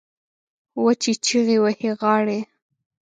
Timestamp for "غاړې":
1.99-2.39